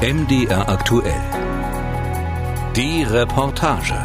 [0.00, 1.20] MDR aktuell.
[2.76, 3.96] Die Reportage.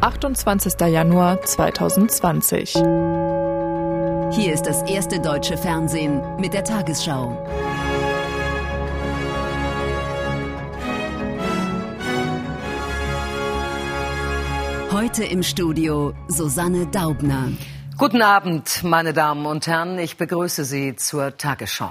[0.00, 2.74] Achtundzwanzigster Januar 2020.
[4.30, 7.36] Hier ist das erste deutsche Fernsehen mit der Tagesschau.
[14.92, 17.48] Heute im Studio Susanne Daubner.
[17.98, 19.98] Guten Abend, meine Damen und Herren.
[19.98, 21.90] Ich begrüße Sie zur Tagesschau.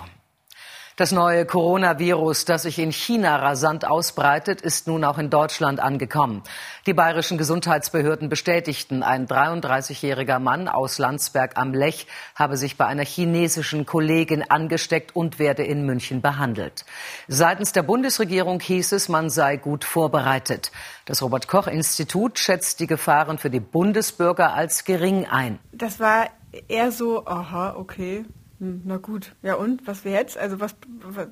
[0.98, 6.42] Das neue Coronavirus, das sich in China rasant ausbreitet, ist nun auch in Deutschland angekommen.
[6.88, 13.06] Die bayerischen Gesundheitsbehörden bestätigten, ein 33-jähriger Mann aus Landsberg am Lech habe sich bei einer
[13.06, 16.84] chinesischen Kollegin angesteckt und werde in München behandelt.
[17.28, 20.72] Seitens der Bundesregierung hieß es, man sei gut vorbereitet.
[21.06, 25.60] Das Robert Koch Institut schätzt die Gefahren für die Bundesbürger als gering ein.
[25.72, 26.26] Das war
[26.68, 28.26] eher so, aha, okay,
[28.60, 30.38] na gut, ja und, was wir jetzt?
[30.38, 30.76] Also was,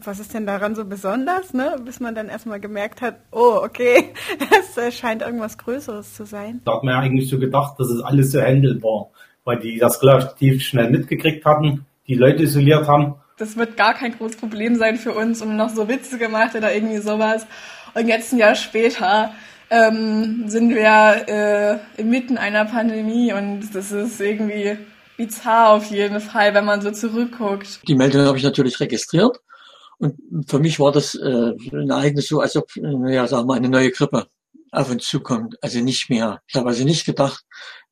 [0.03, 1.75] was ist denn daran so besonders, ne?
[1.83, 4.13] Bis man dann erstmal gemerkt hat, oh, okay,
[4.75, 6.61] das scheint irgendwas Größeres zu sein.
[6.65, 9.09] Da hat man ja eigentlich so gedacht, dass es alles so handelbar,
[9.43, 13.15] weil die das relativ schnell mitgekriegt hatten, die Leute isoliert haben.
[13.37, 16.73] Das wird gar kein großes Problem sein für uns und noch so Witze gemacht oder
[16.73, 17.47] irgendwie sowas.
[17.95, 19.33] Und jetzt ein Jahr später
[19.69, 24.77] ähm, sind wir äh, inmitten einer Pandemie und das ist irgendwie
[25.17, 27.87] bizarr auf jeden Fall, wenn man so zurückguckt.
[27.87, 29.39] Die Meldung habe ich natürlich registriert.
[29.97, 30.15] Und
[30.47, 33.91] für mich war das äh, ein Ereignis so, als ob, ja, sagen wir, eine neue
[33.91, 34.27] Grippe
[34.71, 35.55] auf uns zukommt.
[35.61, 36.41] Also nicht mehr.
[36.47, 37.43] Ich habe also nicht gedacht,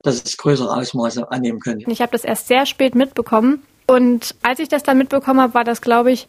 [0.02, 1.90] dass es größere Ausmaße annehmen könnte.
[1.90, 3.64] Ich habe das erst sehr spät mitbekommen.
[3.88, 6.28] Und als ich das dann mitbekommen habe, war das, glaube ich,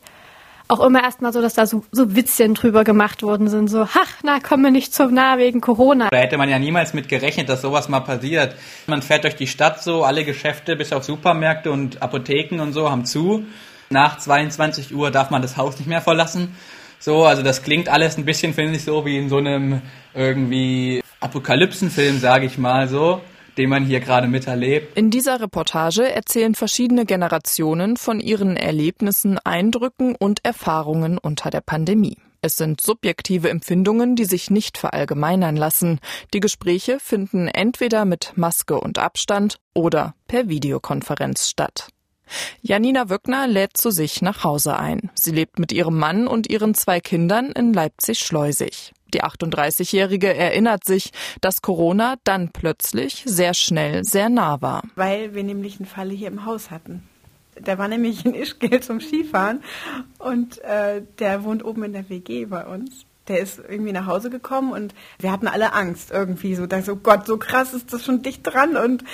[0.68, 3.68] auch immer erstmal so, dass da so, so Witzchen drüber gemacht worden sind.
[3.68, 6.08] So, ach, na, komm mir nicht zu nah wegen Corona.
[6.10, 8.54] Da hätte man ja niemals mit gerechnet, dass sowas mal passiert.
[8.86, 12.90] Man fährt durch die Stadt so, alle Geschäfte bis auf Supermärkte und Apotheken und so
[12.90, 13.44] haben zu.
[13.90, 16.56] Nach 22 Uhr darf man das Haus nicht mehr verlassen.
[16.98, 19.82] So, also das klingt alles ein bisschen, finde ich, so wie in so einem
[20.14, 23.20] irgendwie Apokalypsenfilm, sage ich mal so
[23.56, 24.96] den man hier gerade miterlebt.
[24.96, 32.18] In dieser Reportage erzählen verschiedene Generationen von ihren Erlebnissen, Eindrücken und Erfahrungen unter der Pandemie.
[32.42, 35.98] Es sind subjektive Empfindungen, die sich nicht verallgemeinern lassen.
[36.34, 41.88] Die Gespräche finden entweder mit Maske und Abstand oder per Videokonferenz statt.
[42.60, 45.10] Janina Wöckner lädt zu sich nach Hause ein.
[45.14, 48.92] Sie lebt mit ihrem Mann und ihren zwei Kindern in Leipzig-Schleusig.
[49.14, 54.82] Die 38-Jährige erinnert sich, dass Corona dann plötzlich sehr schnell sehr nah war.
[54.96, 57.04] Weil wir nämlich einen Fall hier im Haus hatten.
[57.56, 59.62] Der war nämlich in Ischgl zum Skifahren
[60.18, 64.30] und äh, der wohnt oben in der WG bei uns der ist irgendwie nach Hause
[64.30, 68.04] gekommen und wir hatten alle Angst irgendwie so, da so Gott, so krass ist das
[68.04, 69.04] schon dicht dran und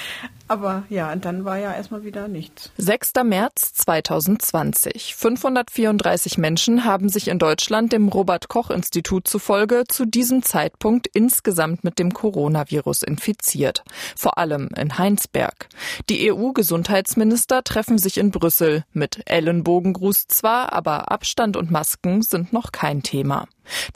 [0.51, 2.73] aber ja, und dann war ja erstmal wieder nichts.
[2.77, 3.13] 6.
[3.23, 5.15] März 2020.
[5.15, 11.85] 534 Menschen haben sich in Deutschland dem Robert Koch Institut zufolge zu diesem Zeitpunkt insgesamt
[11.85, 13.85] mit dem Coronavirus infiziert,
[14.17, 15.69] vor allem in Heinsberg.
[16.09, 22.73] Die EU-Gesundheitsminister treffen sich in Brüssel mit Ellenbogengruß zwar, aber Abstand und Masken sind noch
[22.73, 23.47] kein Thema.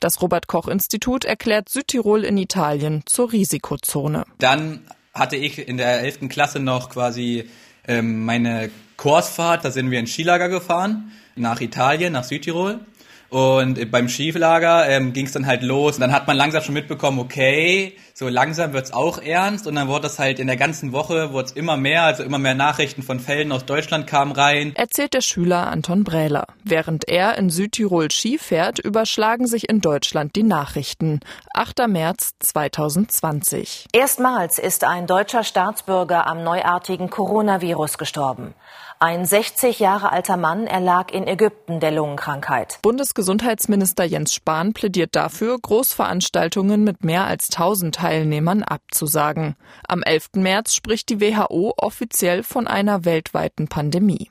[0.04, 4.24] Das Robert Koch Institut erklärt Südtirol in Italien zur Risikozone.
[4.36, 4.80] Dann
[5.14, 6.28] hatte ich in der 11.
[6.28, 7.48] Klasse noch quasi
[7.88, 12.80] ähm, meine Kursfahrt, da sind wir in Skilager gefahren, nach Italien, nach Südtirol.
[13.34, 15.96] Und beim Skiflager ähm, ging es dann halt los.
[15.96, 19.66] Und dann hat man langsam schon mitbekommen, okay, so langsam wird's auch ernst.
[19.66, 22.54] Und dann wurde das halt in der ganzen Woche wurde immer mehr, also immer mehr
[22.54, 24.72] Nachrichten von Fällen aus Deutschland kamen rein.
[24.76, 26.46] Erzählt der Schüler Anton Brähler.
[26.62, 31.18] Während er in Südtirol Ski fährt, überschlagen sich in Deutschland die Nachrichten.
[31.54, 31.88] 8.
[31.88, 33.86] März 2020.
[33.92, 38.54] Erstmals ist ein deutscher Staatsbürger am neuartigen Coronavirus gestorben.
[39.00, 42.78] Ein 60 Jahre alter Mann erlag in Ägypten der Lungenkrankheit.
[42.82, 49.56] Bundesgesundheitsminister Jens Spahn plädiert dafür, Großveranstaltungen mit mehr als 1000 Teilnehmern abzusagen.
[49.88, 50.34] Am 11.
[50.36, 54.30] März spricht die WHO offiziell von einer weltweiten Pandemie.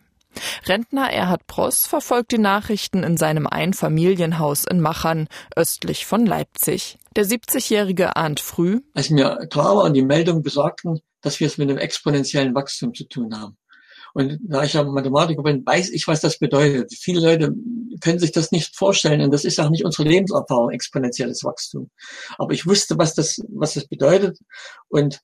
[0.65, 6.97] Rentner Erhard Pross verfolgt die Nachrichten in seinem Einfamilienhaus in Machern, östlich von Leipzig.
[7.15, 11.57] Der 70-Jährige ahnt früh, als mir klar war und die Meldungen besagten, dass wir es
[11.57, 13.57] mit einem exponentiellen Wachstum zu tun haben.
[14.13, 16.93] Und da ich ja Mathematiker bin, weiß ich, was das bedeutet.
[16.93, 17.53] Viele Leute
[17.99, 21.89] können sich das nicht vorstellen und das ist auch nicht unsere Lebenserfahrung, exponentielles Wachstum.
[22.37, 24.39] Aber ich wusste, was das, was das bedeutet
[24.89, 25.21] und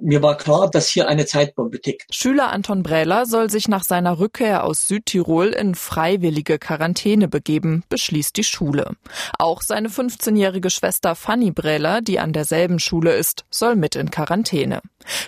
[0.00, 2.14] mir war klar, dass hier eine Zeitbombe tickt.
[2.14, 8.36] Schüler Anton Brähler soll sich nach seiner Rückkehr aus Südtirol in freiwillige Quarantäne begeben, beschließt
[8.36, 8.92] die Schule.
[9.38, 14.82] Auch seine 15-jährige Schwester Fanny Brähler, die an derselben Schule ist, soll mit in Quarantäne.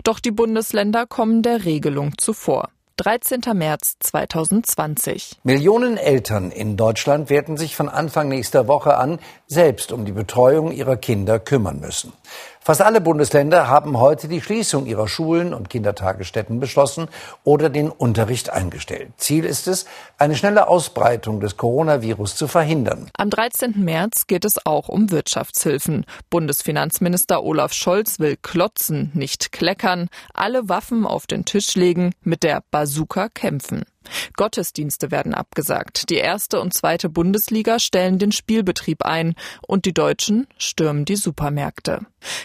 [0.05, 2.71] Doch die Bundesländer kommen der Regelung zuvor.
[3.01, 3.41] 13.
[3.55, 5.39] März 2020.
[5.43, 10.71] Millionen Eltern in Deutschland werden sich von Anfang nächster Woche an selbst um die Betreuung
[10.71, 12.13] ihrer Kinder kümmern müssen.
[12.63, 17.09] Fast alle Bundesländer haben heute die Schließung ihrer Schulen und Kindertagesstätten beschlossen
[17.43, 19.13] oder den Unterricht eingestellt.
[19.17, 19.87] Ziel ist es,
[20.19, 23.11] eine schnelle Ausbreitung des Coronavirus zu verhindern.
[23.17, 23.83] Am 13.
[23.83, 26.05] März geht es auch um Wirtschaftshilfen.
[26.29, 32.63] Bundesfinanzminister Olaf Scholz will klotzen, nicht kleckern, alle Waffen auf den Tisch legen, mit der
[32.91, 33.85] Bazooka kämpfen.
[34.37, 36.11] Gottesdienste werden abgesagt.
[36.11, 42.01] Die erste und zweite Bundesliga stellen den Spielbetrieb ein und die Deutschen stürmen die Supermärkte.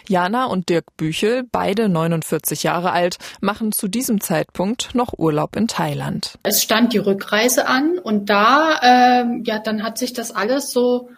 [0.08, 5.68] Jana und Dirk Büchel, beide 49 Jahre alt, machen zu diesem Zeitpunkt noch Urlaub in
[5.68, 6.38] Thailand.
[6.44, 11.10] Es stand die Rückreise an und da, äh, ja, dann hat sich das alles so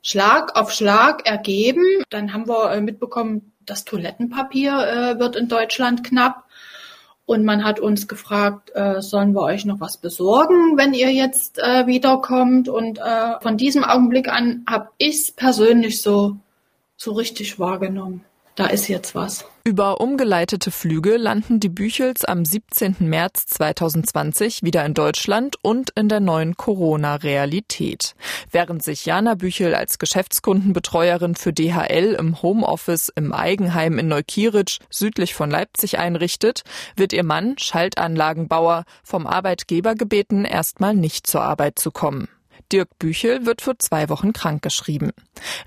[0.00, 1.84] Schlag auf Schlag ergeben.
[2.10, 6.45] Dann haben wir äh, mitbekommen, das Toilettenpapier äh, wird in Deutschland knapp.
[7.26, 11.58] Und man hat uns gefragt, äh, sollen wir euch noch was besorgen, wenn ihr jetzt
[11.58, 12.68] äh, wiederkommt?
[12.68, 16.36] Und äh, von diesem Augenblick an habe ich es persönlich so,
[16.96, 18.24] so richtig wahrgenommen
[18.56, 19.44] da ist jetzt was.
[19.66, 22.98] Über umgeleitete Flüge landen die Büchels am 17.
[23.00, 28.14] März 2020 wieder in Deutschland und in der neuen Corona-Realität.
[28.52, 35.34] Während sich Jana Büchel als Geschäftskundenbetreuerin für DHL im Homeoffice im Eigenheim in Neukieritsch südlich
[35.34, 36.62] von Leipzig einrichtet,
[36.94, 42.28] wird ihr Mann, Schaltanlagenbauer, vom Arbeitgeber gebeten, erstmal nicht zur Arbeit zu kommen.
[42.72, 45.12] Dirk Büchel wird für zwei Wochen krankgeschrieben.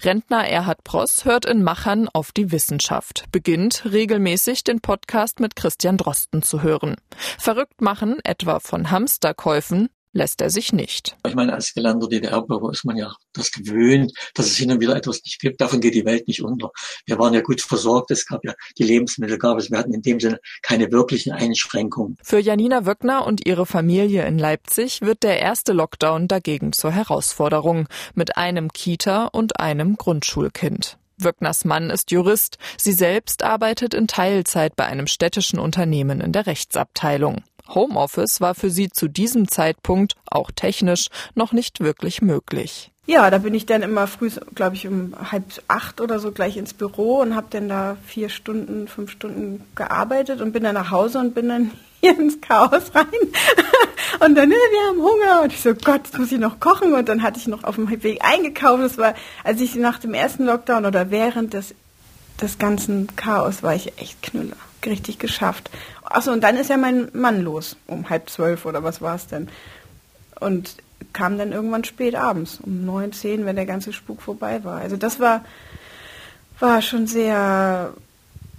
[0.04, 5.98] Rentner Erhard Pross hört in Machern auf die Wissenschaft, beginnt regelmäßig den Podcast mit Christian
[5.98, 6.96] Drosten zu hören.
[7.38, 11.16] Verrückt machen, etwa von Hamsterkäufen, lässt er sich nicht.
[11.28, 14.96] Ich meine, als gelernter DDR-Bürger ist man ja das gewöhnt, dass es hin und wieder
[14.96, 15.62] etwas nicht gibt.
[15.62, 16.72] Davon geht die Welt nicht unter.
[17.06, 18.12] Wir waren ja gut versorgt.
[18.12, 19.70] Es gab ja die Lebensmittel, gab es.
[19.70, 22.18] Wir hatten in dem Sinne keine wirklichen Einschränkungen.
[22.24, 27.88] Für Janina Wöckner und ihre Familie in Leipzig wird der erste Lockdown dagegen zur Herausforderung
[28.16, 30.98] mit einem Kita und einem Grundschulkind.
[31.18, 32.58] Wöckners Mann ist Jurist.
[32.78, 37.44] Sie selbst arbeitet in Teilzeit bei einem städtischen Unternehmen in der Rechtsabteilung.
[37.74, 42.92] Homeoffice war für sie zu diesem Zeitpunkt, auch technisch, noch nicht wirklich möglich.
[43.10, 46.58] Ja, da bin ich dann immer früh, glaube ich, um halb acht oder so gleich
[46.58, 50.92] ins Büro und habe dann da vier Stunden, fünf Stunden gearbeitet und bin dann nach
[50.92, 51.72] Hause und bin dann
[52.02, 53.08] hier ins Chaos rein.
[54.20, 55.42] und dann, wir haben Hunger.
[55.42, 56.94] Und ich so, Gott, jetzt muss ich noch kochen.
[56.94, 58.84] Und dann hatte ich noch auf dem Weg eingekauft.
[58.84, 61.74] Das war, als ich nach dem ersten Lockdown oder während des,
[62.40, 65.70] des ganzen Chaos war ich echt Knüller richtig geschafft.
[66.04, 69.28] Achso, und dann ist ja mein Mann los, um halb zwölf oder was war es
[69.28, 69.50] denn?
[70.40, 70.76] Und
[71.14, 74.80] kam dann irgendwann spät abends, um neun, zehn, wenn der ganze Spuk vorbei war.
[74.80, 75.44] Also das war,
[76.60, 77.94] war schon sehr,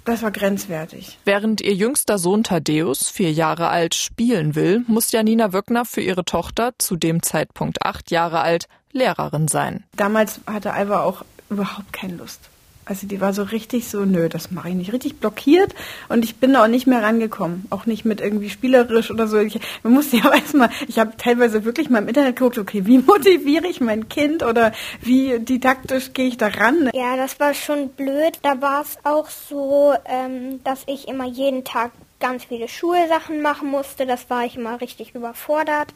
[0.05, 1.19] das war grenzwertig.
[1.25, 6.25] Während ihr jüngster Sohn Thaddeus, vier Jahre alt, spielen will, muss Janina Wöckner für ihre
[6.25, 9.85] Tochter, zu dem Zeitpunkt acht Jahre alt, Lehrerin sein.
[9.97, 12.50] Damals hatte Alva auch überhaupt keine Lust.
[12.91, 14.93] Also die war so richtig so, nö, das mache ich nicht.
[14.93, 15.77] Richtig blockiert
[16.09, 17.67] und ich bin da auch nicht mehr rangekommen.
[17.71, 19.39] Auch nicht mit irgendwie spielerisch oder so.
[19.39, 22.99] Ich, man musste ja erstmal, ich habe teilweise wirklich mal im Internet geguckt, okay, wie
[23.07, 24.73] motiviere ich mein Kind oder
[25.03, 26.91] wie didaktisch gehe ich da ran?
[26.93, 28.41] Ja, das war schon blöd.
[28.43, 33.69] Da war es auch so, ähm, dass ich immer jeden Tag ganz viele Schulsachen machen
[33.71, 34.05] musste.
[34.05, 35.95] Das war ich immer richtig überfordert.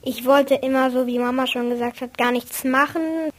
[0.00, 3.32] Ich wollte immer, so wie Mama schon gesagt hat, gar nichts machen.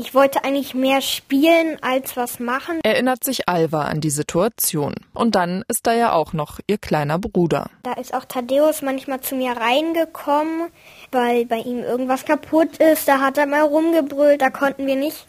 [0.00, 2.80] Ich wollte eigentlich mehr spielen als was machen.
[2.82, 4.94] Erinnert sich Alva an die Situation.
[5.12, 7.68] Und dann ist da ja auch noch ihr kleiner Bruder.
[7.82, 10.70] Da ist auch Thaddeus manchmal zu mir reingekommen,
[11.12, 13.08] weil bei ihm irgendwas kaputt ist.
[13.08, 15.26] Da hat er mal rumgebrüllt, da konnten wir nicht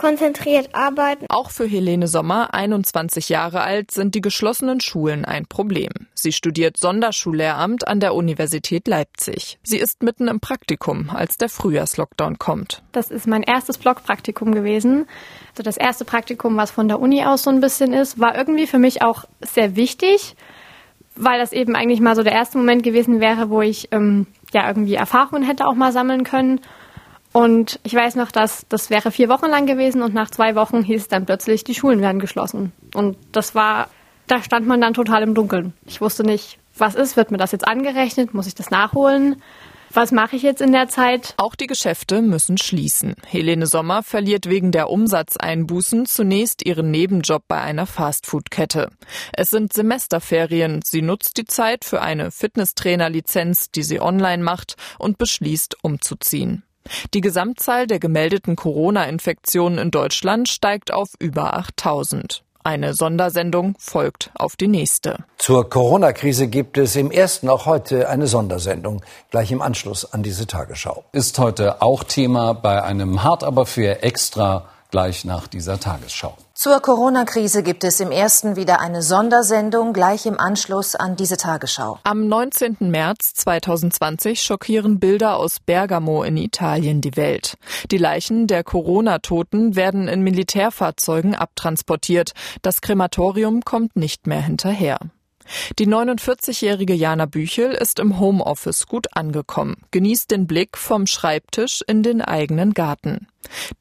[0.00, 1.26] konzentriert arbeiten.
[1.28, 5.92] Auch für Helene Sommer, 21 Jahre alt, sind die geschlossenen Schulen ein Problem.
[6.14, 9.58] Sie studiert Sonderschullehramt an der Universität Leipzig.
[9.62, 12.82] Sie ist mitten im Praktikum, als der Frühjahrslockdown kommt.
[12.92, 13.78] Das ist mein erstes
[14.10, 15.06] Blockpraktikum gewesen.
[15.50, 18.66] Also das erste Praktikum, was von der Uni aus so ein bisschen ist, war irgendwie
[18.66, 20.34] für mich auch sehr wichtig,
[21.16, 24.66] weil das eben eigentlich mal so der erste Moment gewesen wäre, wo ich ähm, ja
[24.66, 26.60] irgendwie Erfahrungen hätte auch mal sammeln können
[27.32, 30.82] und ich weiß noch, dass das wäre vier Wochen lang gewesen und nach zwei Wochen
[30.82, 32.72] hieß es dann plötzlich, die Schulen werden geschlossen.
[32.94, 33.88] Und das war,
[34.26, 35.72] da stand man dann total im Dunkeln.
[35.86, 39.42] Ich wusste nicht, was ist, wird mir das jetzt angerechnet, muss ich das nachholen?
[39.92, 41.34] Was mache ich jetzt in der Zeit?
[41.36, 43.16] Auch die Geschäfte müssen schließen.
[43.26, 48.90] Helene Sommer verliert wegen der Umsatzeinbußen zunächst ihren Nebenjob bei einer Fastfood-Kette.
[49.32, 50.80] Es sind Semesterferien.
[50.84, 56.62] Sie nutzt die Zeit für eine Fitnesstrainerlizenz, die sie online macht und beschließt, umzuziehen.
[57.12, 62.44] Die Gesamtzahl der gemeldeten Corona-Infektionen in Deutschland steigt auf über 8000.
[62.62, 65.24] Eine Sondersendung folgt auf die nächste.
[65.38, 70.46] Zur Corona-Krise gibt es im ersten auch heute eine Sondersendung, gleich im Anschluss an diese
[70.46, 71.04] Tagesschau.
[71.12, 76.36] Ist heute auch Thema bei einem hart aber für extra gleich nach dieser Tagesschau.
[76.62, 81.98] Zur Corona-Krise gibt es im ersten wieder eine Sondersendung gleich im Anschluss an diese Tagesschau.
[82.02, 82.76] Am 19.
[82.80, 87.56] März 2020 schockieren Bilder aus Bergamo in Italien die Welt.
[87.90, 92.32] Die Leichen der Corona-Toten werden in Militärfahrzeugen abtransportiert.
[92.60, 94.98] Das Krematorium kommt nicht mehr hinterher.
[95.78, 102.02] Die 49-jährige Jana Büchel ist im Homeoffice gut angekommen, genießt den Blick vom Schreibtisch in
[102.02, 103.26] den eigenen Garten.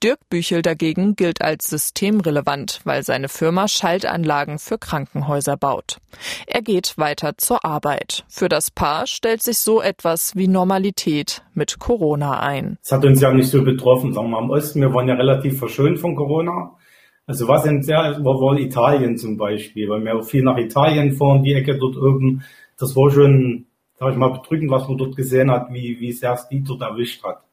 [0.02, 5.98] Dirk Büchel dagegen gilt als systemrelevant, weil seine Firma Schaltanlagen für Krankenhäuser baut.
[6.48, 8.24] Er geht weiter zur Arbeit.
[8.30, 12.78] Für das Paar stellt sich so etwas wie Normalität mit Corona ein.
[12.82, 14.82] Es hat uns ja nicht so betroffen, sagen wir mal im Osten.
[14.82, 16.72] Wir waren ja relativ verschont von Corona.
[17.30, 21.12] Also was in sehr, war, war Italien zum Beispiel, weil wir auch viel nach Italien
[21.12, 22.44] fahren, die Ecke dort oben.
[22.80, 23.68] Das war schon,
[24.00, 26.82] sag ich mal, bedrückend, was man dort gesehen hat, wie, wie sehr es die dort
[26.82, 27.44] erwischt hat.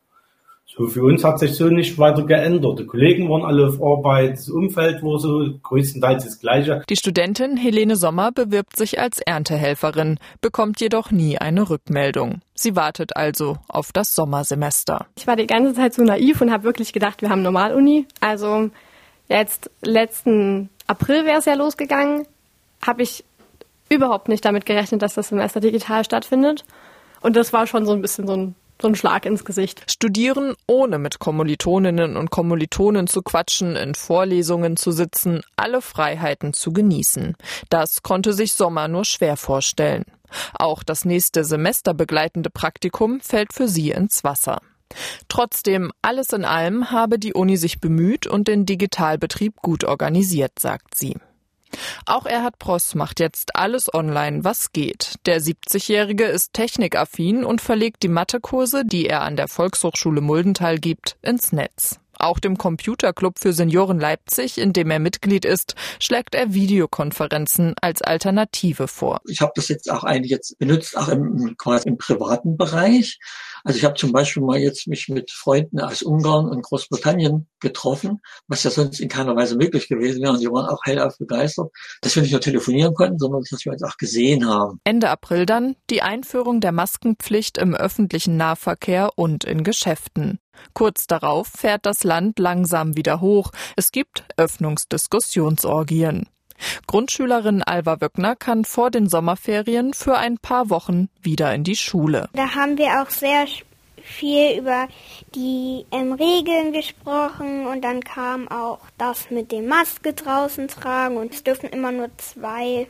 [0.65, 2.79] So für uns hat sich so nicht weiter geändert.
[2.79, 6.83] Die Kollegen waren alle auf Arbeit, das Umfeld war so größtenteils das gleiche.
[6.89, 12.41] Die Studentin Helene Sommer bewirbt sich als Erntehelferin, bekommt jedoch nie eine Rückmeldung.
[12.55, 15.07] Sie wartet also auf das Sommersemester.
[15.19, 18.07] Ich war die ganze Zeit so naiv und habe wirklich gedacht, wir haben Normaluni.
[18.21, 18.71] Also
[19.29, 22.27] Jetzt letzten April wäre es ja losgegangen,
[22.85, 23.25] habe ich
[23.89, 26.65] überhaupt nicht damit gerechnet, dass das Semester digital stattfindet.
[27.21, 29.83] Und das war schon so ein bisschen so ein, so ein Schlag ins Gesicht.
[29.91, 36.73] Studieren, ohne mit Kommilitoninnen und Kommilitonen zu quatschen, in Vorlesungen zu sitzen, alle Freiheiten zu
[36.73, 37.37] genießen.
[37.69, 40.05] Das konnte sich Sommer nur schwer vorstellen.
[40.59, 44.61] Auch das nächste semesterbegleitende Praktikum fällt für sie ins Wasser.
[45.29, 50.95] Trotzdem, alles in allem habe die Uni sich bemüht und den Digitalbetrieb gut organisiert, sagt
[50.95, 51.17] sie.
[52.07, 55.17] Auch Erhard Pross macht jetzt alles online, was geht.
[55.27, 61.17] Der 70-Jährige ist technikaffin und verlegt die Mathekurse, die er an der Volkshochschule Muldental gibt,
[61.23, 61.99] ins Netz.
[62.19, 68.01] Auch dem Computerclub für Senioren Leipzig, in dem er Mitglied ist, schlägt er Videokonferenzen als
[68.01, 69.21] Alternative vor.
[69.27, 73.19] Ich habe das jetzt auch eigentlich jetzt benutzt, auch im, quasi im privaten Bereich.
[73.67, 78.21] Also ich habe zum Beispiel mal jetzt mich mit Freunden aus Ungarn und Großbritannien getroffen,
[78.47, 80.35] was ja sonst in keiner Weise möglich gewesen wäre.
[80.35, 83.73] Und die waren auch hellauf begeistert, dass wir nicht nur telefonieren konnten, sondern dass wir
[83.73, 84.81] uns auch gesehen haben.
[84.85, 90.39] Ende April dann die Einführung der Maskenpflicht im öffentlichen Nahverkehr und in Geschäften.
[90.73, 93.51] Kurz darauf fährt das Land langsam wieder hoch.
[93.75, 96.29] Es gibt Öffnungsdiskussionsorgien.
[96.87, 102.29] Grundschülerin Alva Wöckner kann vor den Sommerferien für ein paar Wochen wieder in die Schule.
[102.33, 103.47] Da haben wir auch sehr
[104.07, 104.89] viel über
[105.35, 111.35] die ähm, Regeln gesprochen und dann kam auch das mit dem Maske draußen tragen und
[111.35, 112.87] es dürfen immer nur zwei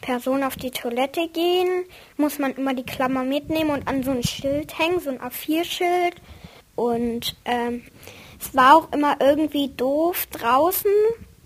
[0.00, 1.84] Personen auf die Toilette gehen,
[2.16, 6.16] muss man immer die Klammer mitnehmen und an so ein Schild hängen, so ein A4-Schild.
[6.76, 7.82] Und ähm,
[8.40, 10.90] es war auch immer irgendwie doof draußen,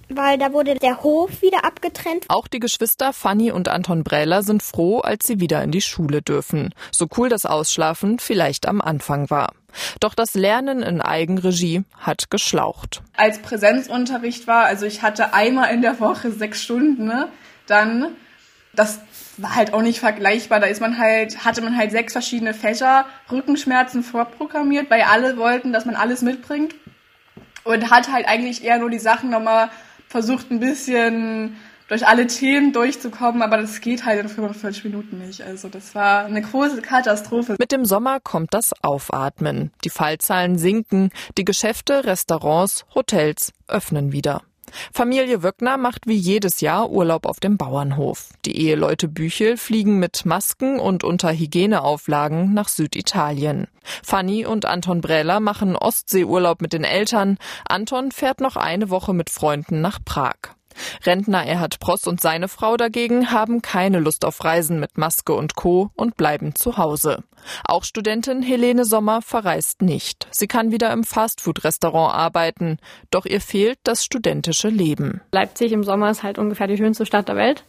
[0.08, 2.24] weil da wurde der Hof wieder abgetrennt.
[2.28, 6.22] Auch die Geschwister Fanny und Anton Brähler sind froh, als sie wieder in die Schule
[6.22, 6.74] dürfen.
[6.90, 9.52] So cool das Ausschlafen vielleicht am Anfang war.
[10.00, 13.02] Doch das Lernen in Eigenregie hat geschlaucht.
[13.16, 17.28] Als Präsenzunterricht war, also ich hatte einmal in der Woche sechs Stunden, ne?
[17.66, 18.16] dann
[18.74, 19.00] das
[19.38, 20.60] war halt auch nicht vergleichbar.
[20.60, 25.72] Da ist man halt, hatte man halt sechs verschiedene Fächer, Rückenschmerzen vorprogrammiert, weil alle wollten,
[25.72, 26.74] dass man alles mitbringt.
[27.64, 29.68] Und hat halt eigentlich eher nur die Sachen nochmal
[30.08, 31.56] versucht ein bisschen
[31.88, 35.42] durch alle Themen durchzukommen, aber das geht halt in 45 Minuten nicht.
[35.42, 37.56] Also das war eine große Katastrophe.
[37.58, 39.72] Mit dem Sommer kommt das Aufatmen.
[39.84, 44.42] Die Fallzahlen sinken, die Geschäfte, Restaurants, Hotels öffnen wieder.
[44.92, 48.30] Familie Wöckner macht wie jedes Jahr Urlaub auf dem Bauernhof.
[48.44, 53.68] Die Eheleute Büchel fliegen mit Masken und unter Hygieneauflagen nach Süditalien.
[54.02, 57.38] Fanny und Anton Brähler machen Ostseeurlaub mit den Eltern.
[57.68, 60.57] Anton fährt noch eine Woche mit Freunden nach Prag.
[61.04, 65.56] Rentner Erhard Pross und seine Frau dagegen haben keine Lust auf Reisen mit Maske und
[65.56, 65.90] Co.
[65.94, 67.24] und bleiben zu Hause.
[67.64, 70.26] Auch Studentin Helene Sommer verreist nicht.
[70.30, 72.78] Sie kann wieder im Fastfood-Restaurant arbeiten,
[73.10, 75.20] doch ihr fehlt das studentische Leben.
[75.32, 77.64] Leipzig im Sommer ist halt ungefähr die schönste Stadt der Welt.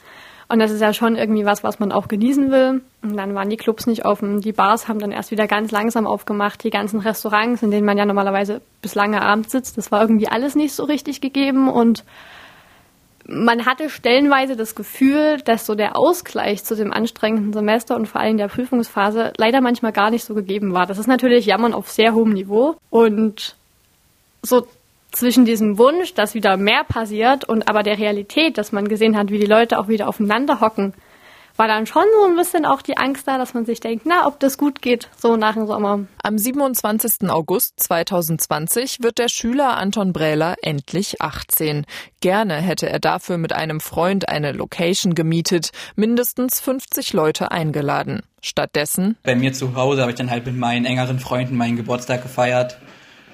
[0.51, 2.81] Und das ist ja schon irgendwie was, was man auch genießen will.
[3.03, 4.41] Und dann waren die Clubs nicht offen.
[4.41, 6.63] Die Bars haben dann erst wieder ganz langsam aufgemacht.
[6.63, 10.27] Die ganzen Restaurants, in denen man ja normalerweise bis lange abends sitzt, das war irgendwie
[10.27, 11.69] alles nicht so richtig gegeben.
[11.69, 12.03] Und
[13.31, 18.21] man hatte stellenweise das Gefühl, dass so der Ausgleich zu dem anstrengenden Semester und vor
[18.21, 20.87] allem der Prüfungsphase leider manchmal gar nicht so gegeben war.
[20.87, 23.55] Das ist natürlich Jammern auf sehr hohem Niveau und
[24.41, 24.67] so
[25.11, 29.29] zwischen diesem Wunsch, dass wieder mehr passiert und aber der Realität, dass man gesehen hat,
[29.31, 30.93] wie die Leute auch wieder aufeinander hocken,
[31.59, 34.25] war dann schon so ein bisschen auch die Angst da, dass man sich denkt, na,
[34.25, 36.05] ob das gut geht, so nach dem Sommer.
[36.23, 37.29] Am 27.
[37.29, 41.85] August 2020 wird der Schüler Anton Brähler endlich 18.
[42.21, 48.21] Gerne hätte er dafür mit einem Freund eine Location gemietet, mindestens 50 Leute eingeladen.
[48.41, 49.17] Stattdessen.
[49.23, 52.77] Bei mir zu Hause habe ich dann halt mit meinen engeren Freunden meinen Geburtstag gefeiert.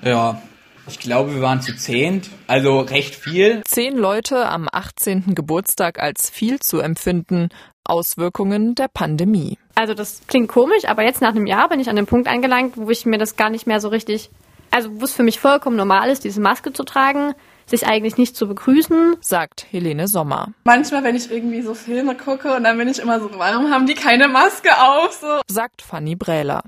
[0.01, 0.41] Ja,
[0.87, 3.61] ich glaube, wir waren zu zehn, also recht viel.
[3.65, 5.35] Zehn Leute am 18.
[5.35, 7.49] Geburtstag als viel zu empfinden.
[7.85, 9.57] Auswirkungen der Pandemie.
[9.75, 12.77] Also das klingt komisch, aber jetzt nach einem Jahr bin ich an den Punkt angelangt,
[12.77, 14.29] wo ich mir das gar nicht mehr so richtig,
[14.71, 17.33] also wo es für mich vollkommen normal ist, diese Maske zu tragen,
[17.65, 20.49] sich eigentlich nicht zu begrüßen, sagt Helene Sommer.
[20.65, 23.85] Manchmal, wenn ich irgendwie so Filme gucke und dann bin ich immer so, warum haben
[23.85, 25.13] die keine Maske auf?
[25.13, 25.41] So.
[25.47, 26.63] Sagt Fanny Brähler.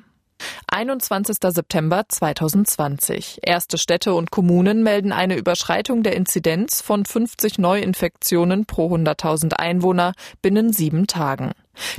[0.72, 1.38] 21.
[1.42, 3.40] September 2020.
[3.42, 10.14] Erste Städte und Kommunen melden eine Überschreitung der Inzidenz von 50 Neuinfektionen pro 100.000 Einwohner
[10.42, 11.52] binnen sieben Tagen.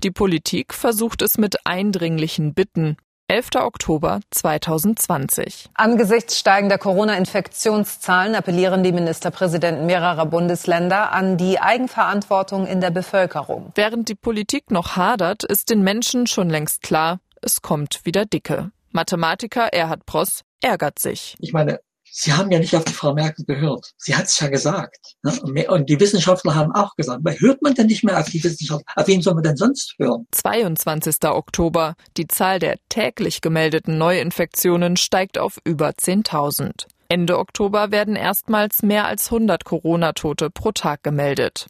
[0.02, 2.96] Die Politik versucht es mit eindringlichen Bitten.
[3.30, 3.56] 11.
[3.56, 5.68] Oktober 2020.
[5.74, 13.70] Angesichts steigender Corona-Infektionszahlen appellieren die Ministerpräsidenten mehrerer Bundesländer an die Eigenverantwortung in der Bevölkerung.
[13.74, 18.70] Während die Politik noch hadert, ist den Menschen schon längst klar, es kommt wieder dicke.
[18.90, 21.36] Mathematiker Erhard Pross ärgert sich.
[21.40, 21.80] Ich meine,
[22.10, 23.92] Sie haben ja nicht auf die Frau Merkel gehört.
[23.96, 25.16] Sie hat es ja gesagt.
[25.22, 25.66] Ne?
[25.70, 27.20] Und die Wissenschaftler haben auch gesagt.
[27.20, 28.92] Aber hört man denn nicht mehr auf die Wissenschaftler?
[28.96, 30.26] Auf wen soll man denn sonst hören?
[30.32, 31.16] 22.
[31.24, 31.94] Oktober.
[32.16, 36.86] Die Zahl der täglich gemeldeten Neuinfektionen steigt auf über 10.000.
[37.10, 41.68] Ende Oktober werden erstmals mehr als 100 Corona-Tote pro Tag gemeldet.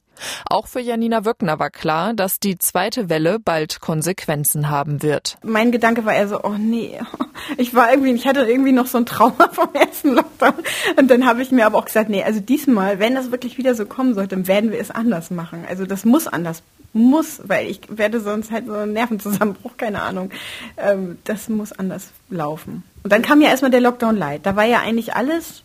[0.50, 5.38] Auch für Janina Wöckner war klar, dass die zweite Welle bald Konsequenzen haben wird.
[5.44, 6.98] Mein Gedanke war eher so, oh nee,
[7.56, 10.54] ich war irgendwie, ich hatte irgendwie noch so ein Trauma vom ersten Lockdown.
[10.96, 13.76] Und dann habe ich mir aber auch gesagt, nee, also diesmal, wenn das wirklich wieder
[13.76, 15.64] so kommen sollte, dann werden wir es anders machen.
[15.68, 20.30] Also das muss anders muss, weil ich werde sonst halt so einen Nervenzusammenbruch, keine Ahnung.
[20.76, 22.82] Ähm, das muss anders laufen.
[23.02, 24.44] Und dann kam ja erstmal der Lockdown Light.
[24.44, 25.62] Da war ja eigentlich alles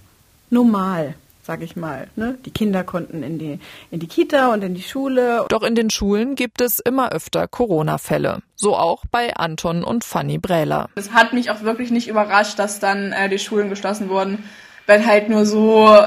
[0.49, 2.07] normal sag ich mal.
[2.15, 2.37] Ne?
[2.45, 3.59] Die Kinder konnten in die,
[3.91, 5.45] in die Kita und in die Schule.
[5.49, 8.39] Doch in den Schulen gibt es immer öfter Corona-Fälle.
[8.55, 10.89] So auch bei Anton und Fanny Brähler.
[10.95, 14.45] Es hat mich auch wirklich nicht überrascht, dass dann äh, die Schulen geschlossen wurden,
[14.87, 15.97] weil halt nur so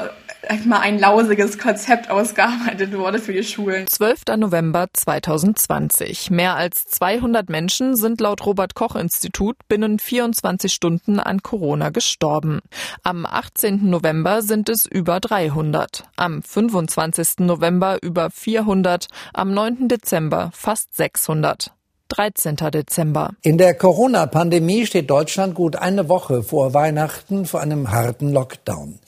[0.67, 3.87] mal ein lausiges Konzept ausgearbeitet wurde für die Schulen.
[3.87, 4.37] 12.
[4.37, 6.31] November 2020.
[6.31, 12.61] Mehr als 200 Menschen sind laut Robert Koch Institut binnen 24 Stunden an Corona gestorben.
[13.03, 13.89] Am 18.
[13.89, 16.05] November sind es über 300.
[16.17, 17.41] Am 25.
[17.41, 19.07] November über 400.
[19.33, 19.89] Am 9.
[19.89, 21.73] Dezember fast 600.
[22.09, 22.57] 13.
[22.57, 23.31] Dezember.
[23.43, 29.01] In der Corona-Pandemie steht Deutschland gut eine Woche vor Weihnachten vor einem harten Lockdown.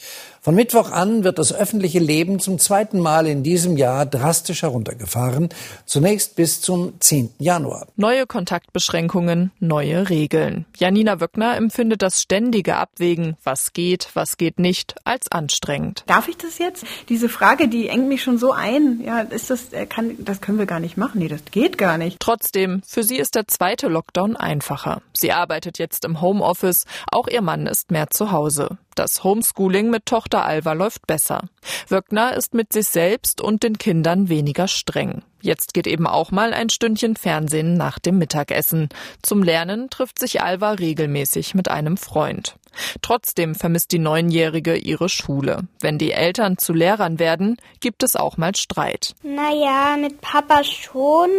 [0.49, 5.51] Von Mittwoch an wird das öffentliche Leben zum zweiten Mal in diesem Jahr drastisch heruntergefahren,
[5.85, 7.35] zunächst bis zum 10.
[7.39, 7.87] Januar.
[7.97, 10.65] Neue Kontaktbeschränkungen, neue Regeln.
[10.79, 16.03] Janina Wöckner empfindet das ständige Abwägen, was geht, was geht nicht, als anstrengend.
[16.07, 16.87] Darf ich das jetzt?
[17.11, 19.03] Diese Frage, die engt mich schon so ein.
[19.05, 21.19] Ja, ist das, äh, kann, das können wir gar nicht machen.
[21.19, 22.21] Nee, das geht gar nicht.
[22.21, 25.03] Trotzdem, für sie ist der zweite Lockdown einfacher.
[25.13, 28.79] Sie arbeitet jetzt im Homeoffice, auch ihr Mann ist mehr zu Hause.
[28.99, 31.45] Das Homeschooling mit Tochter Alva läuft besser.
[31.87, 35.23] Wöckner ist mit sich selbst und den Kindern weniger streng.
[35.41, 38.89] Jetzt geht eben auch mal ein Stündchen Fernsehen nach dem Mittagessen.
[39.23, 42.57] Zum Lernen trifft sich Alva regelmäßig mit einem Freund.
[43.03, 45.63] Trotzdem vermisst die Neunjährige ihre Schule.
[45.81, 49.15] Wenn die Eltern zu Lehrern werden, gibt es auch mal Streit.
[49.23, 51.31] Naja, mit Papa schon,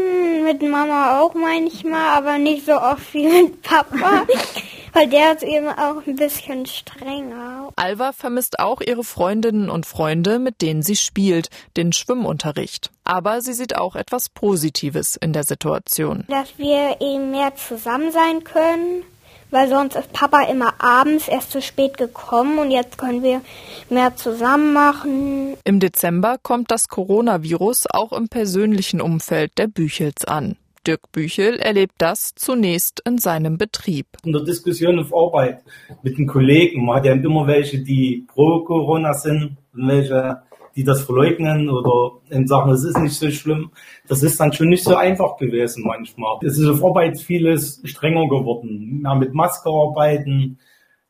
[0.43, 4.25] mit Mama auch manchmal, aber nicht so oft wie mit Papa.
[4.93, 7.69] weil der ist eben auch ein bisschen strenger.
[7.75, 12.91] Alva vermisst auch ihre Freundinnen und Freunde, mit denen sie spielt, den Schwimmunterricht.
[13.09, 16.25] Aber sie sieht auch etwas Positives in der Situation.
[16.27, 19.03] Dass wir eben mehr zusammen sein können
[19.51, 23.41] weil sonst ist Papa immer abends erst zu spät gekommen und jetzt können wir
[23.89, 25.55] mehr zusammen machen.
[25.63, 30.55] Im Dezember kommt das Coronavirus auch im persönlichen Umfeld der Büchels an.
[30.87, 34.05] Dirk Büchel erlebt das zunächst in seinem Betrieb.
[34.23, 35.61] In der Diskussion auf Arbeit
[36.03, 40.41] mit den Kollegen, man hat ja immer welche, die pro Corona sind und welche,
[40.75, 43.71] die das verleugnen oder sagen, es ist nicht so schlimm.
[44.07, 46.37] Das ist dann schon nicht so einfach gewesen manchmal.
[46.43, 49.01] Es ist auf Arbeit vieles strenger geworden.
[49.01, 50.57] Mehr mit Maske arbeiten,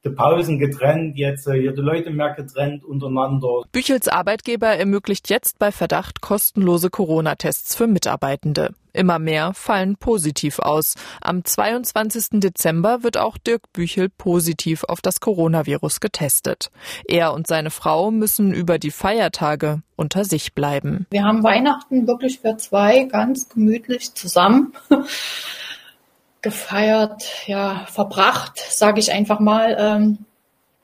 [0.06, 3.64] die Pausen getrennt, jetzt äh, hier die Leute mehr getrennt untereinander.
[3.72, 8.74] Büchels Arbeitgeber ermöglicht jetzt bei Verdacht kostenlose Corona-Tests für Mitarbeitende.
[8.94, 10.96] Immer mehr fallen positiv aus.
[11.22, 12.40] Am 22.
[12.40, 16.72] Dezember wird auch Dirk Büchel positiv auf das Coronavirus getestet.
[17.06, 21.06] Er und seine Frau müssen über die Feiertage unter sich bleiben.
[21.12, 24.74] Wir haben Weihnachten wirklich für zwei ganz gemütlich zusammen
[26.42, 29.76] gefeiert, ja, verbracht, sage ich einfach mal.
[29.80, 30.26] Ähm,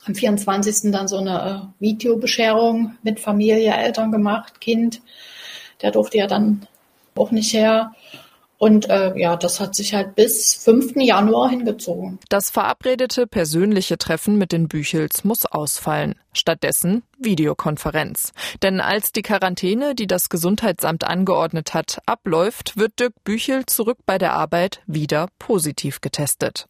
[0.06, 0.92] am 24.
[0.92, 5.00] dann so eine äh, Videobescherung mit Familie, Eltern gemacht, Kind.
[5.82, 6.66] Der durfte ja dann
[7.14, 7.92] auch nicht her.
[8.58, 10.96] Und äh, ja, das hat sich halt bis 5.
[10.96, 12.18] Januar hingezogen.
[12.28, 16.14] Das verabredete persönliche Treffen mit den Büchels muss ausfallen.
[16.32, 18.32] Stattdessen Videokonferenz.
[18.62, 24.18] Denn als die Quarantäne, die das Gesundheitsamt angeordnet hat, abläuft, wird Dirk Büchel zurück bei
[24.18, 26.66] der Arbeit wieder positiv getestet.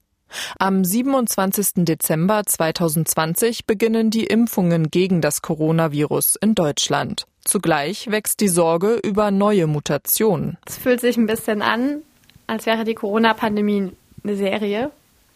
[0.58, 1.84] Am 27.
[1.84, 7.26] Dezember 2020 beginnen die Impfungen gegen das Coronavirus in Deutschland.
[7.46, 10.58] Zugleich wächst die Sorge über neue Mutationen.
[10.66, 12.02] Es fühlt sich ein bisschen an,
[12.46, 13.92] als wäre die Corona-Pandemie
[14.24, 14.90] eine Serie.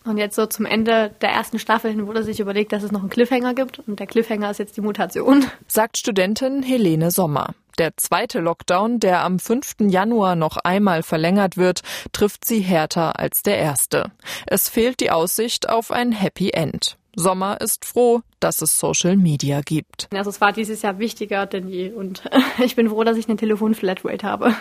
[0.04, 3.00] Und jetzt so zum Ende der ersten Staffel hin wurde sich überlegt, dass es noch
[3.00, 3.78] einen Cliffhanger gibt.
[3.80, 5.44] Und der Cliffhanger ist jetzt die Mutation.
[5.68, 7.54] Sagt Studentin Helene Sommer.
[7.78, 9.76] Der zweite Lockdown, der am 5.
[9.88, 14.10] Januar noch einmal verlängert wird, trifft sie härter als der erste.
[14.46, 16.98] Es fehlt die Aussicht auf ein Happy End.
[17.14, 20.08] Sommer ist froh, dass es Social Media gibt.
[20.14, 22.22] Also es war dieses Jahr wichtiger denn je und
[22.58, 24.54] ich bin froh, dass ich eine Telefon-Flatrate habe.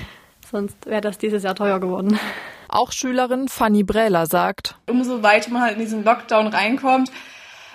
[0.50, 2.18] Sonst wäre das dieses Jahr teuer geworden.
[2.68, 7.10] Auch Schülerin Fanny Brähler sagt, umso weiter man halt in diesen Lockdown reinkommt,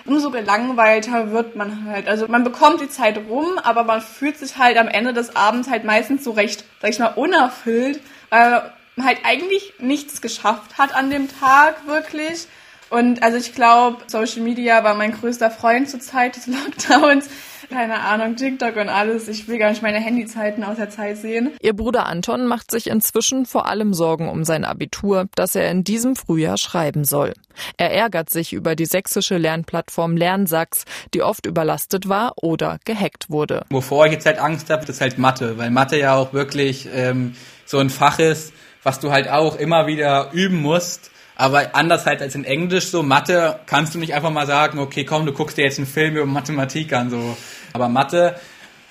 [0.04, 2.08] umso gelangweilter wird man halt.
[2.08, 5.68] Also man bekommt die Zeit rum, aber man fühlt sich halt am Ende des Abends
[5.68, 10.94] halt meistens so recht, sag ich mal, unerfüllt, weil man halt eigentlich nichts geschafft hat
[10.94, 12.46] an dem Tag wirklich
[12.90, 17.28] und also ich glaube, Social Media war mein größter Freund zur Zeit des Lockdowns.
[17.70, 19.28] Keine Ahnung, TikTok und alles.
[19.28, 21.50] Ich will gar nicht meine Handyzeiten aus der Zeit sehen.
[21.60, 25.84] Ihr Bruder Anton macht sich inzwischen vor allem Sorgen um sein Abitur, das er in
[25.84, 27.34] diesem Frühjahr schreiben soll.
[27.76, 33.66] Er ärgert sich über die sächsische Lernplattform Lernsachs, die oft überlastet war oder gehackt wurde.
[33.68, 37.34] Wovor ich jetzt halt Angst habe, ist halt Mathe, weil Mathe ja auch wirklich ähm,
[37.66, 42.20] so ein Fach ist, was du halt auch immer wieder üben musst aber anders halt
[42.20, 45.56] als in Englisch, so Mathe, kannst du nicht einfach mal sagen, okay, komm, du guckst
[45.56, 47.36] dir jetzt einen Film über Mathematik an, so.
[47.72, 48.34] Aber Mathe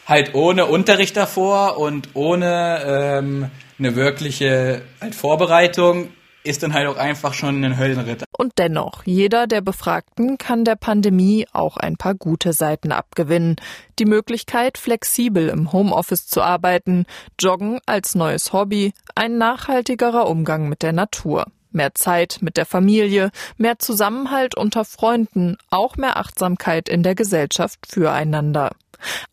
[0.06, 6.10] halt ohne Unterricht davor und ohne ähm, eine wirkliche halt Vorbereitung
[6.46, 8.24] ist dann halt auch einfach schon ein Höllenritt.
[8.38, 13.58] Und dennoch, jeder der Befragten kann der Pandemie auch ein paar gute Seiten abgewinnen.
[14.00, 17.06] Die Möglichkeit, flexibel im Homeoffice zu arbeiten,
[17.38, 23.32] Joggen als neues Hobby, ein nachhaltigerer Umgang mit der Natur mehr Zeit mit der Familie,
[23.58, 28.72] mehr Zusammenhalt unter Freunden, auch mehr Achtsamkeit in der Gesellschaft füreinander.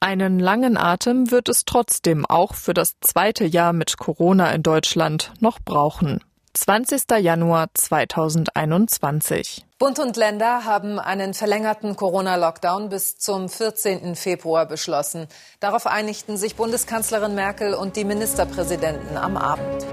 [0.01, 5.33] Einen langen Atem wird es trotzdem auch für das zweite Jahr mit Corona in Deutschland
[5.41, 6.21] noch brauchen.
[6.55, 7.03] 20.
[7.19, 9.65] Januar 2021.
[9.81, 14.15] Bund und Länder haben einen verlängerten Corona-Lockdown bis zum 14.
[14.15, 15.27] Februar beschlossen.
[15.59, 19.85] Darauf einigten sich Bundeskanzlerin Merkel und die Ministerpräsidenten am Abend.